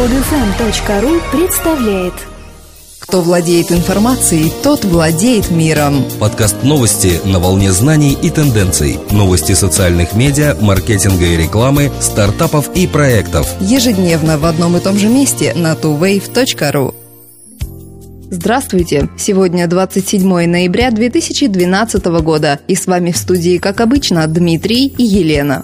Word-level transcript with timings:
Podfm.ru 0.00 1.20
представляет 1.30 2.14
Кто 3.00 3.20
владеет 3.20 3.70
информацией, 3.70 4.50
тот 4.62 4.82
владеет 4.82 5.50
миром. 5.50 6.06
Подкаст 6.18 6.62
новости 6.62 7.20
на 7.26 7.38
волне 7.38 7.70
знаний 7.70 8.16
и 8.22 8.30
тенденций. 8.30 8.98
Новости 9.10 9.52
социальных 9.52 10.14
медиа, 10.14 10.56
маркетинга 10.58 11.26
и 11.26 11.36
рекламы, 11.36 11.92
стартапов 12.00 12.74
и 12.74 12.86
проектов. 12.86 13.46
Ежедневно 13.60 14.38
в 14.38 14.46
одном 14.46 14.78
и 14.78 14.80
том 14.80 14.96
же 14.96 15.06
месте 15.06 15.52
на 15.54 15.74
tuwave.ru. 15.74 16.94
Здравствуйте! 18.30 19.10
Сегодня 19.18 19.66
27 19.66 20.46
ноября 20.46 20.92
2012 20.92 22.06
года, 22.22 22.58
и 22.68 22.74
с 22.74 22.86
вами 22.86 23.10
в 23.10 23.18
студии, 23.18 23.58
как 23.58 23.82
обычно, 23.82 24.26
Дмитрий 24.28 24.86
и 24.86 25.02
Елена. 25.02 25.62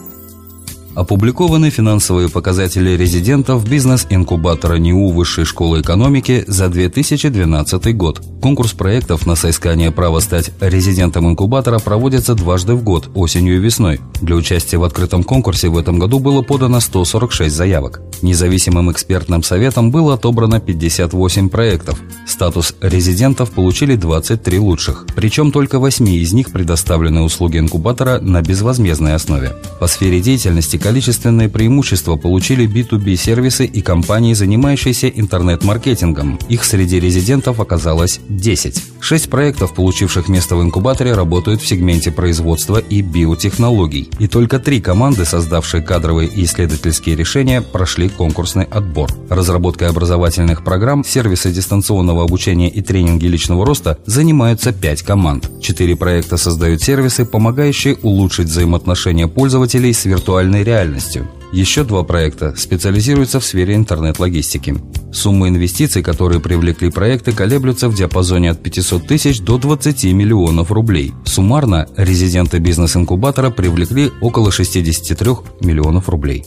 Опубликованы 0.97 1.69
финансовые 1.69 2.31
показатели 2.31 2.97
резидентов 2.97 3.69
бизнес-инкубатора 3.69 4.77
НИУ 4.77 5.11
Высшей 5.11 5.45
школы 5.45 5.83
экономики 5.83 6.43
за 6.47 6.71
2012 6.71 7.95
год. 7.95 8.23
Конкурс 8.41 8.73
проектов 8.73 9.27
на 9.27 9.37
соискание 9.37 9.91
права 9.91 10.21
стать 10.21 10.53
резидентом 10.59 11.29
инкубатора 11.29 11.81
проводится 11.81 12.35
дважды 12.35 12.75
в 12.75 12.83
год, 12.83 13.11
осенью 13.15 13.57
и 13.57 13.61
весной. 13.61 14.01
Для 14.23 14.37
участия 14.37 14.79
в 14.79 14.85
открытом 14.85 15.23
конкурсе 15.23 15.69
в 15.69 15.77
этом 15.77 15.99
году 15.99 16.19
было 16.19 16.41
подано 16.41 16.81
146 16.81 17.55
заявок. 17.55 18.01
Независимым 18.23 18.91
экспертным 18.93 19.43
советом 19.43 19.91
было 19.91 20.15
отобрано 20.15 20.61
58 20.61 21.49
проектов. 21.49 22.01
Статус 22.27 22.75
резидентов 22.81 23.51
получили 23.51 23.97
23 23.97 24.59
лучших. 24.59 25.07
Причем 25.15 25.53
только 25.53 25.79
8 25.79 26.09
из 26.09 26.33
них 26.33 26.51
предоставлены 26.51 27.23
услуги 27.23 27.59
инкубатора 27.59 28.21
на 28.21 28.43
безвозмездной 28.43 29.15
основе. 29.15 29.55
По 29.81 29.87
сфере 29.87 30.21
деятельности 30.21 30.77
количественные 30.77 31.49
преимущества 31.49 32.17
получили 32.17 32.67
B2B-сервисы 32.67 33.67
и 33.67 33.81
компании, 33.83 34.35
занимающиеся 34.35 35.09
интернет-маркетингом. 35.09 36.39
Их 36.49 36.65
среди 36.65 37.01
резидентов 37.01 37.61
оказалось 37.61 38.21
10. 38.29 38.83
Шесть 39.09 39.31
проектов, 39.31 39.73
получивших 39.73 40.29
место 40.29 40.57
в 40.57 40.63
инкубаторе, 40.63 41.13
работают 41.13 41.63
в 41.63 41.67
сегменте 41.69 42.11
производства 42.11 42.79
и 42.79 43.03
биотехнологий. 43.03 44.11
И 44.19 44.27
только 44.27 44.59
три 44.59 44.81
команды, 44.81 45.25
создавшие 45.25 45.81
кадровые 45.81 46.29
и 46.29 46.43
исследовательские 46.43 47.15
решения, 47.15 47.63
прошли 47.63 48.09
конкурсный 48.09 48.65
отбор. 48.65 49.09
Разработкой 49.31 49.91
образовательных 49.91 50.65
программ, 50.65 51.05
сервисы 51.05 51.53
дистанционного 51.53 52.25
обучения 52.25 52.69
и 52.69 52.83
тренинги 52.83 53.27
личного 53.27 53.65
роста 53.65 53.97
занимаются 54.07 54.73
пять 54.73 55.03
команд. 55.03 55.53
Четыре 55.63 55.95
проекта 55.95 56.37
создают 56.37 56.83
сервисы, 56.83 57.25
помогающие 57.25 57.95
улучшить 58.03 58.49
взаимоотношения 58.49 59.29
пользователей 59.29 59.93
с 59.93 60.05
виртуальной 60.05 60.65
реальностью. 60.65 61.29
Еще 61.57 61.85
два 61.85 62.03
проекта 62.03 62.55
специализируются 62.55 63.41
в 63.41 63.45
сфере 63.47 63.77
интернет-логистики. 63.77 64.77
Суммы 65.11 65.49
инвестиций, 65.49 66.03
которые 66.03 66.39
привлекли 66.39 66.91
проекты, 66.91 67.33
колеблются 67.33 67.89
в 67.89 67.95
диапазоне 67.95 68.51
от 68.51 68.63
500 68.63 69.07
тысяч 69.07 69.41
до 69.41 69.57
20 69.57 70.05
миллионов 70.13 70.71
рублей. 70.71 71.15
Суммарно 71.25 71.89
резиденты 71.97 72.59
бизнес-инкубатора 72.59 73.49
привлекли 73.49 74.11
около 74.21 74.53
63 74.53 75.31
миллионов 75.63 76.11
рублей. 76.11 76.45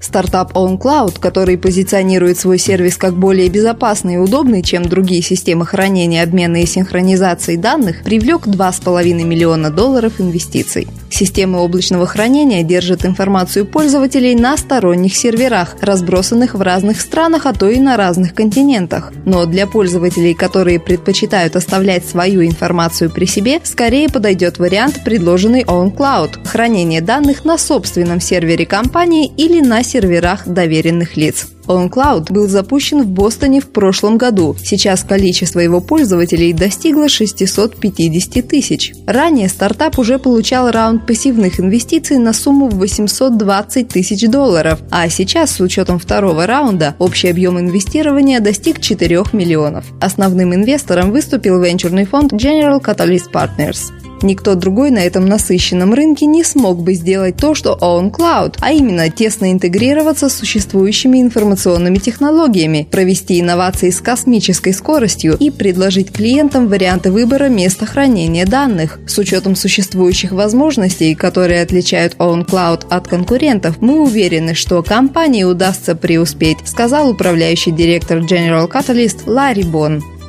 Стартап 0.00 0.56
OnCloud, 0.56 1.20
который 1.20 1.58
позиционирует 1.58 2.38
свой 2.38 2.58
сервис 2.58 2.96
как 2.96 3.14
более 3.14 3.50
безопасный 3.50 4.14
и 4.14 4.16
удобный, 4.16 4.62
чем 4.62 4.86
другие 4.86 5.20
системы 5.20 5.66
хранения, 5.66 6.22
обмена 6.22 6.62
и 6.62 6.66
синхронизации 6.66 7.56
данных, 7.56 8.02
привлек 8.02 8.46
2,5 8.46 9.24
миллиона 9.24 9.70
долларов 9.70 10.14
инвестиций. 10.18 10.88
Системы 11.10 11.58
облачного 11.58 12.06
хранения 12.06 12.62
держат 12.62 13.04
информацию 13.04 13.66
пользователей 13.66 14.34
на 14.34 14.56
сторонних 14.56 15.14
серверах, 15.14 15.76
разбросанных 15.82 16.54
в 16.54 16.62
разных 16.62 17.00
странах, 17.00 17.44
а 17.44 17.52
то 17.52 17.68
и 17.68 17.78
на 17.78 17.98
разных 17.98 18.32
континентах. 18.32 19.12
Но 19.26 19.44
для 19.44 19.66
пользователей, 19.66 20.32
которые 20.32 20.80
предпочитают 20.80 21.56
оставлять 21.56 22.06
свою 22.06 22.42
информацию 22.46 23.10
при 23.10 23.26
себе, 23.26 23.60
скорее 23.64 24.08
подойдет 24.08 24.58
вариант, 24.58 25.02
предложенный 25.04 25.62
OnCloud– 25.62 26.42
хранение 26.46 27.02
данных 27.02 27.44
на 27.44 27.58
собственном 27.58 28.20
сервере 28.20 28.64
компании 28.64 29.30
или 29.36 29.60
на 29.60 29.82
серверах 29.90 30.46
доверенных 30.46 31.16
лиц. 31.16 31.48
OnCloud 31.66 32.32
был 32.32 32.48
запущен 32.48 33.02
в 33.02 33.06
Бостоне 33.06 33.60
в 33.60 33.68
прошлом 33.68 34.18
году. 34.18 34.56
Сейчас 34.62 35.02
количество 35.04 35.60
его 35.60 35.80
пользователей 35.80 36.52
достигло 36.52 37.08
650 37.08 38.48
тысяч. 38.48 38.92
Ранее 39.06 39.48
стартап 39.48 39.98
уже 39.98 40.18
получал 40.18 40.70
раунд 40.70 41.06
пассивных 41.06 41.60
инвестиций 41.60 42.18
на 42.18 42.32
сумму 42.32 42.68
в 42.68 42.78
820 42.78 43.88
тысяч 43.88 44.28
долларов, 44.28 44.80
а 44.90 45.08
сейчас 45.08 45.52
с 45.52 45.60
учетом 45.60 45.98
второго 45.98 46.46
раунда 46.46 46.94
общий 46.98 47.28
объем 47.28 47.58
инвестирования 47.58 48.40
достиг 48.40 48.80
4 48.80 49.24
миллионов. 49.32 49.84
Основным 50.00 50.54
инвестором 50.54 51.10
выступил 51.10 51.60
венчурный 51.60 52.04
фонд 52.04 52.32
General 52.32 52.82
Catalyst 52.82 53.30
Partners. 53.32 53.92
Никто 54.22 54.54
другой 54.54 54.90
на 54.90 54.98
этом 54.98 55.26
насыщенном 55.26 55.94
рынке 55.94 56.26
не 56.26 56.44
смог 56.44 56.82
бы 56.82 56.92
сделать 56.92 57.36
то, 57.36 57.54
что 57.54 57.78
OwnCloud, 57.80 58.56
а 58.60 58.72
именно 58.72 59.08
тесно 59.08 59.50
интегрироваться 59.50 60.28
с 60.28 60.34
существующими 60.34 61.20
информационными 61.22 61.49
технологиями, 61.98 62.86
провести 62.90 63.40
инновации 63.40 63.90
с 63.90 64.00
космической 64.00 64.72
скоростью 64.72 65.36
и 65.38 65.50
предложить 65.50 66.12
клиентам 66.12 66.68
варианты 66.68 67.10
выбора 67.10 67.48
места 67.48 67.86
хранения 67.86 68.46
данных. 68.46 68.98
С 69.06 69.18
учетом 69.18 69.56
существующих 69.56 70.32
возможностей, 70.32 71.14
которые 71.14 71.62
отличают 71.62 72.14
OwnCloud 72.16 72.86
от 72.90 73.08
конкурентов, 73.08 73.80
мы 73.80 74.00
уверены, 74.00 74.54
что 74.54 74.82
компании 74.82 75.44
удастся 75.44 75.94
преуспеть, 75.94 76.58
сказал 76.64 77.10
управляющий 77.10 77.70
директор 77.70 78.18
General 78.18 78.70
Catalyst 78.70 79.22
Ларри 79.26 79.64
Бон. 79.64 80.19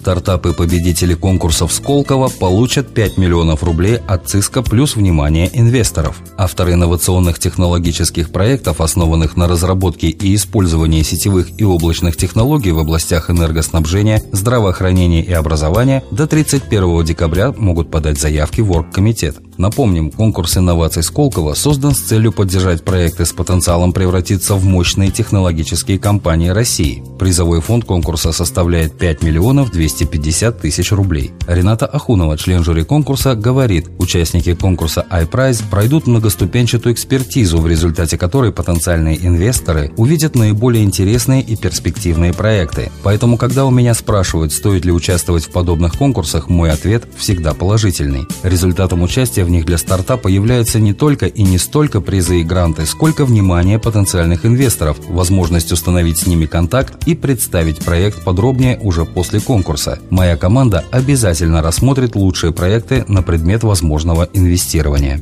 Стартапы-победители 0.00 1.12
конкурсов 1.12 1.74
Сколково 1.74 2.30
получат 2.30 2.94
5 2.94 3.18
миллионов 3.18 3.62
рублей 3.62 3.98
от 4.08 4.30
ЦИСКа 4.30 4.62
плюс 4.62 4.96
внимание 4.96 5.50
инвесторов. 5.52 6.16
Авторы 6.38 6.72
инновационных 6.72 7.38
технологических 7.38 8.30
проектов, 8.30 8.80
основанных 8.80 9.36
на 9.36 9.46
разработке 9.46 10.08
и 10.08 10.34
использовании 10.34 11.02
сетевых 11.02 11.50
и 11.60 11.64
облачных 11.64 12.16
технологий 12.16 12.72
в 12.72 12.78
областях 12.78 13.28
энергоснабжения, 13.28 14.22
здравоохранения 14.32 15.22
и 15.22 15.34
образования, 15.34 16.02
до 16.10 16.26
31 16.26 17.04
декабря 17.04 17.52
могут 17.52 17.90
подать 17.90 18.18
заявки 18.18 18.62
в 18.62 18.72
Оргкомитет. 18.72 19.36
Напомним, 19.60 20.10
конкурс 20.10 20.56
инноваций 20.56 21.02
Сколково 21.02 21.52
создан 21.52 21.94
с 21.94 21.98
целью 21.98 22.32
поддержать 22.32 22.82
проекты 22.82 23.26
с 23.26 23.32
потенциалом 23.34 23.92
превратиться 23.92 24.54
в 24.54 24.64
мощные 24.64 25.10
технологические 25.10 25.98
компании 25.98 26.48
России. 26.48 27.02
Призовой 27.18 27.60
фонд 27.60 27.84
конкурса 27.84 28.32
составляет 28.32 28.96
5 28.96 29.22
миллионов 29.22 29.70
250 29.70 30.62
тысяч 30.62 30.92
рублей. 30.92 31.32
Рената 31.46 31.84
Ахунова, 31.84 32.38
член 32.38 32.64
жюри 32.64 32.84
конкурса, 32.84 33.34
говорит, 33.34 33.90
участники 33.98 34.54
конкурса 34.54 35.04
iPrize 35.10 35.62
пройдут 35.70 36.06
многоступенчатую 36.06 36.94
экспертизу, 36.94 37.58
в 37.58 37.66
результате 37.66 38.16
которой 38.16 38.52
потенциальные 38.52 39.18
инвесторы 39.26 39.92
увидят 39.98 40.36
наиболее 40.36 40.84
интересные 40.84 41.42
и 41.42 41.54
перспективные 41.54 42.32
проекты. 42.32 42.90
Поэтому, 43.02 43.36
когда 43.36 43.66
у 43.66 43.70
меня 43.70 43.92
спрашивают, 43.92 44.54
стоит 44.54 44.86
ли 44.86 44.92
участвовать 44.92 45.44
в 45.44 45.50
подобных 45.50 45.98
конкурсах, 45.98 46.48
мой 46.48 46.70
ответ 46.70 47.04
всегда 47.18 47.52
положительный. 47.52 48.26
Результатом 48.42 49.02
участия 49.02 49.44
в 49.44 49.49
них 49.50 49.66
для 49.66 49.76
стартапа 49.76 50.28
являются 50.28 50.80
не 50.80 50.94
только 50.94 51.26
и 51.26 51.42
не 51.42 51.58
столько 51.58 52.00
призы 52.00 52.40
и 52.40 52.44
гранты, 52.44 52.86
сколько 52.86 53.24
внимание 53.24 53.78
потенциальных 53.78 54.46
инвесторов, 54.46 54.96
возможность 55.08 55.72
установить 55.72 56.18
с 56.18 56.26
ними 56.26 56.46
контакт 56.46 57.06
и 57.06 57.14
представить 57.14 57.84
проект 57.84 58.24
подробнее 58.24 58.78
уже 58.82 59.04
после 59.04 59.40
конкурса. 59.40 59.98
Моя 60.10 60.36
команда 60.36 60.84
обязательно 60.90 61.60
рассмотрит 61.62 62.16
лучшие 62.16 62.52
проекты 62.52 63.04
на 63.08 63.22
предмет 63.22 63.62
возможного 63.62 64.28
инвестирования. 64.32 65.20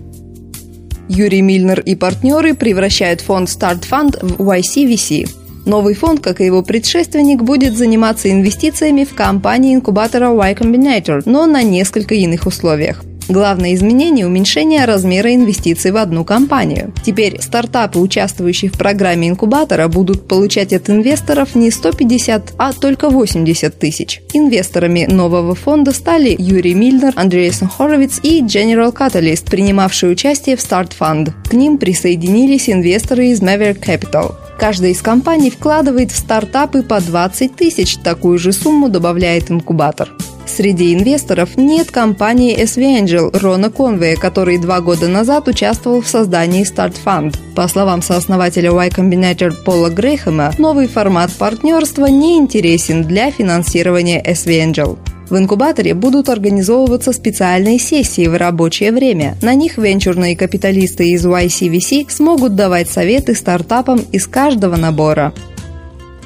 Юрий 1.09 1.41
Мильнер 1.41 1.81
и 1.81 1.95
партнеры 1.95 2.55
превращают 2.55 3.23
фонд 3.23 3.49
Start 3.49 3.85
Fund 3.91 4.19
в 4.23 4.51
YCVC. 4.51 5.29
Новый 5.65 5.95
фонд, 5.95 6.21
как 6.21 6.41
и 6.41 6.45
его 6.47 6.63
предшественник, 6.63 7.43
будет 7.43 7.77
заниматься 7.77 8.31
инвестициями 8.31 9.05
в 9.05 9.15
компании 9.15 9.75
инкубатора 9.75 10.31
Y 10.31 10.55
Combinator, 10.55 11.23
но 11.25 11.47
на 11.47 11.63
несколько 11.63 12.15
иных 12.15 12.47
условиях. 12.47 13.03
Главное 13.29 13.75
изменение– 13.75 14.27
уменьшение 14.29 14.87
размера 14.87 15.35
инвестиций 15.35 15.91
в 15.91 15.99
одну 15.99 16.25
компанию. 16.25 16.95
Теперь 17.05 17.43
стартапы, 17.43 17.99
участвующие 17.99 18.71
в 18.71 18.79
программе 18.79 19.29
инкубатора, 19.29 19.89
будут 19.89 20.27
получать 20.27 20.73
от 20.73 20.89
инвесторов 20.89 21.55
не 21.55 21.71
150, 21.71 22.55
а 22.57 22.73
только 22.73 23.11
80 23.11 23.79
тысяч. 23.79 24.23
Инвесторами 24.33 25.05
нового 25.05 25.55
фонда 25.55 25.93
стали 25.93 26.35
Юрий 26.39 26.73
Мильнер, 26.73 27.13
Андреасон 27.17 27.69
Хоровиц 27.69 28.21
и 28.23 28.41
General 28.41 28.95
Catalyst, 28.95 29.51
принимавшие 29.51 30.11
участие 30.11 30.57
в 30.57 30.61
Start 30.61 30.93
Fund. 30.99 31.33
К 31.51 31.53
ним 31.53 31.77
присоединились 31.77 32.71
инвесторы 32.71 33.27
из 33.29 33.43
Maverick 33.43 33.81
Capital. 33.81 34.37
Каждая 34.59 34.91
из 34.91 35.03
компаний 35.03 35.51
вкладывает 35.51 36.11
в 36.13 36.17
стартапы 36.17 36.83
по 36.83 37.01
20 37.01 37.55
тысяч, 37.55 37.97
такую 37.99 38.39
же 38.39 38.53
сумму 38.53 38.89
добавляет 38.89 39.51
инкубатор. 39.51 40.09
Среди 40.49 40.95
инвесторов 40.95 41.57
нет 41.57 41.91
компании 41.91 42.59
SV 42.59 43.03
Angel 43.03 43.39
Рона 43.39 43.71
Конвея, 43.71 44.17
который 44.17 44.59
два 44.59 44.81
года 44.81 45.07
назад 45.07 45.47
участвовал 45.47 46.01
в 46.01 46.09
создании 46.09 46.65
Start 46.65 46.97
Fund. 47.05 47.37
По 47.55 47.69
словам 47.69 48.03
сооснователя 48.03 48.73
Y 48.73 48.89
Combinator 48.89 49.53
Пола 49.65 49.91
Грейхэма, 49.91 50.53
новый 50.59 50.89
формат 50.89 51.31
партнерства 51.33 52.07
не 52.07 52.39
интересен 52.39 53.05
для 53.05 53.31
финансирования 53.31 54.23
SV 54.23 54.73
Angel. 54.73 54.99
В 55.31 55.37
инкубаторе 55.37 55.93
будут 55.93 56.31
организовываться 56.31 57.13
специальные 57.13 57.79
сессии 57.79 58.27
в 58.27 58.37
рабочее 58.37 58.93
время. 58.93 59.37
На 59.43 59.55
них 59.55 59.77
венчурные 59.77 60.35
капиталисты 60.35 61.11
из 61.11 61.27
YCVC 61.27 62.11
смогут 62.11 62.57
давать 62.57 62.89
советы 62.89 63.35
стартапам 63.35 64.01
из 64.11 64.27
каждого 64.27 64.77
набора. 64.77 65.35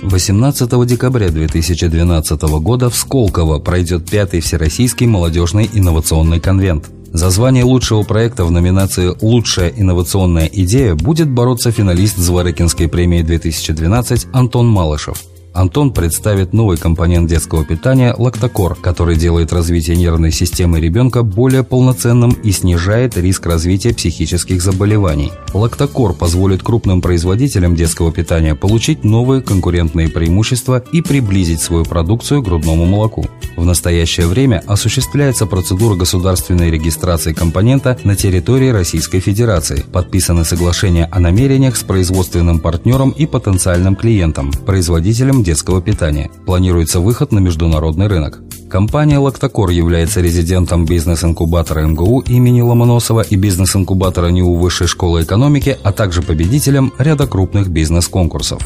18 0.02 0.86
декабря 0.86 1.30
2012 1.30 2.42
года 2.42 2.90
в 2.90 2.96
Сколково 2.96 3.60
пройдет 3.60 4.10
пятый 4.10 4.40
Всероссийский 4.40 5.06
молодежный 5.06 5.70
инновационный 5.72 6.40
конвент. 6.40 6.90
За 7.12 7.30
звание 7.30 7.64
лучшего 7.64 8.02
проекта 8.02 8.44
в 8.44 8.50
номинации 8.50 9.14
«Лучшая 9.20 9.68
инновационная 9.68 10.46
идея» 10.52 10.94
будет 10.94 11.30
бороться 11.30 11.70
финалист 11.70 12.16
Зворыкинской 12.16 12.88
премии 12.88 13.22
2012 13.22 14.28
Антон 14.32 14.66
Малышев– 14.66 15.22
Антон 15.54 15.92
представит 15.92 16.54
новый 16.54 16.78
компонент 16.78 17.28
детского 17.28 17.64
питания– 17.64 18.14
лактокор, 18.18 18.74
который 18.74 19.16
делает 19.16 19.52
развитие 19.52 19.96
нервной 19.96 20.32
системы 20.32 20.80
ребенка 20.80 21.22
более 21.22 21.62
полноценным 21.62 22.30
и 22.30 22.52
снижает 22.52 23.18
риск 23.18 23.44
развития 23.44 23.92
психических 23.92 24.62
заболеваний. 24.62 25.30
Лактокор 25.52 26.14
позволит 26.14 26.62
крупным 26.62 27.02
производителям 27.02 27.76
детского 27.76 28.10
питания 28.10 28.54
получить 28.54 29.04
новые 29.04 29.42
конкурентные 29.42 30.08
преимущества 30.08 30.82
и 30.90 31.02
приблизить 31.02 31.60
свою 31.60 31.84
продукцию 31.84 32.42
к 32.42 32.46
грудному 32.46 32.86
молоку. 32.86 33.26
В 33.54 33.66
настоящее 33.66 34.28
время 34.28 34.62
осуществляется 34.66 35.44
процедура 35.44 35.94
государственной 35.94 36.70
регистрации 36.70 37.34
компонента 37.34 37.98
на 38.04 38.16
территории 38.16 38.70
Российской 38.70 39.20
Федерации. 39.20 39.84
Подписаны 39.92 40.46
соглашения 40.46 41.04
о 41.12 41.20
намерениях 41.20 41.76
с 41.76 41.82
производственным 41.82 42.60
партнером 42.60 43.10
и 43.10 43.26
потенциальным 43.26 43.94
клиентом, 43.94 44.50
производителем 44.64 45.41
детского 45.42 45.82
питания. 45.82 46.30
Планируется 46.46 47.00
выход 47.00 47.32
на 47.32 47.38
международный 47.38 48.06
рынок. 48.06 48.40
Компания 48.72 49.18
«Лактокор» 49.18 49.68
является 49.68 50.22
резидентом 50.22 50.86
бизнес-инкубатора 50.86 51.86
МГУ 51.86 52.20
имени 52.20 52.62
Ломоносова 52.62 53.20
и 53.20 53.36
бизнес-инкубатора 53.36 54.28
НИУ 54.28 54.54
Высшей 54.54 54.86
школы 54.86 55.24
экономики, 55.24 55.76
а 55.82 55.92
также 55.92 56.22
победителем 56.22 56.92
ряда 56.98 57.26
крупных 57.26 57.68
бизнес-конкурсов. 57.68 58.62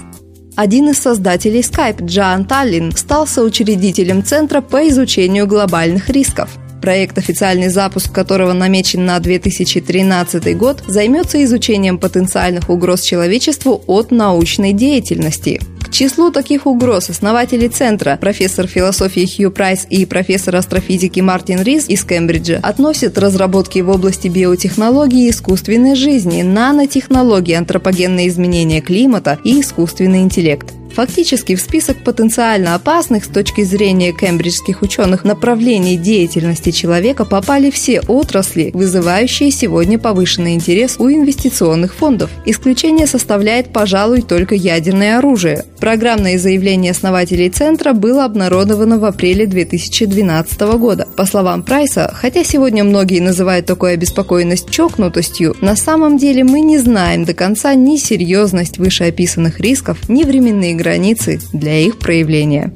Один 0.54 0.90
из 0.90 0.98
создателей 0.98 1.60
Skype, 1.60 2.04
Джоан 2.04 2.44
Таллин, 2.44 2.92
стал 2.92 3.26
соучредителем 3.26 4.24
Центра 4.24 4.60
по 4.60 4.88
изучению 4.88 5.48
глобальных 5.48 6.08
рисков. 6.08 6.50
Проект, 6.80 7.18
официальный 7.18 7.68
запуск 7.68 8.12
которого 8.12 8.52
намечен 8.52 9.04
на 9.04 9.18
2013 9.18 10.56
год, 10.56 10.84
займется 10.86 11.42
изучением 11.42 11.98
потенциальных 11.98 12.70
угроз 12.70 13.00
человечеству 13.02 13.82
от 13.88 14.12
научной 14.12 14.72
деятельности 14.72 15.60
числу 15.96 16.30
таких 16.30 16.66
угроз 16.66 17.08
основатели 17.08 17.68
центра, 17.68 18.18
профессор 18.20 18.66
философии 18.66 19.26
Хью 19.26 19.50
Прайс 19.50 19.86
и 19.88 20.04
профессор 20.04 20.56
астрофизики 20.56 21.20
Мартин 21.20 21.62
Рис 21.62 21.88
из 21.88 22.04
Кембриджа, 22.04 22.60
относят 22.62 23.16
разработки 23.16 23.78
в 23.78 23.88
области 23.88 24.28
биотехнологии 24.28 25.26
и 25.26 25.30
искусственной 25.30 25.94
жизни, 25.94 26.42
нанотехнологии, 26.42 27.54
антропогенные 27.54 28.28
изменения 28.28 28.82
климата 28.82 29.38
и 29.42 29.60
искусственный 29.62 30.20
интеллект. 30.20 30.66
Фактически 30.96 31.56
в 31.56 31.60
список 31.60 32.02
потенциально 32.02 32.74
опасных 32.74 33.26
с 33.26 33.28
точки 33.28 33.62
зрения 33.64 34.14
кембриджских 34.14 34.80
ученых 34.80 35.24
направлений 35.24 35.98
деятельности 35.98 36.70
человека 36.70 37.26
попали 37.26 37.70
все 37.70 38.00
отрасли, 38.00 38.70
вызывающие 38.72 39.50
сегодня 39.50 39.98
повышенный 39.98 40.54
интерес 40.54 40.96
у 40.98 41.10
инвестиционных 41.10 41.94
фондов. 41.94 42.30
Исключение 42.46 43.06
составляет, 43.06 43.74
пожалуй, 43.74 44.22
только 44.22 44.54
ядерное 44.54 45.18
оружие. 45.18 45.66
Программное 45.80 46.38
заявление 46.38 46.92
основателей 46.92 47.50
центра 47.50 47.92
было 47.92 48.24
обнародовано 48.24 48.98
в 48.98 49.04
апреле 49.04 49.46
2012 49.46 50.58
года. 50.78 51.06
По 51.14 51.26
словам 51.26 51.62
Прайса, 51.62 52.10
хотя 52.14 52.42
сегодня 52.42 52.84
многие 52.84 53.20
называют 53.20 53.66
такую 53.66 53.92
обеспокоенность 53.92 54.70
чокнутостью, 54.70 55.54
на 55.60 55.76
самом 55.76 56.16
деле 56.16 56.42
мы 56.42 56.62
не 56.62 56.78
знаем 56.78 57.26
до 57.26 57.34
конца 57.34 57.74
ни 57.74 57.98
серьезность 57.98 58.78
вышеописанных 58.78 59.60
рисков, 59.60 60.08
ни 60.08 60.24
временные 60.24 60.72
границы 60.72 60.85
границы 60.86 61.40
для 61.52 61.78
их 61.80 61.98
проявления. 61.98 62.72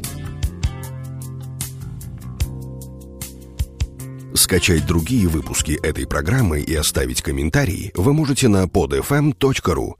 Скачать 4.34 4.84
другие 4.84 5.28
выпуски 5.28 5.78
этой 5.80 6.08
программы 6.08 6.58
и 6.58 6.74
оставить 6.74 7.22
комментарии 7.22 7.92
вы 7.94 8.12
можете 8.12 8.48
на 8.48 8.64
podfm.ru. 8.64 9.94